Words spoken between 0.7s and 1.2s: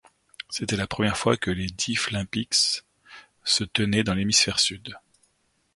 la première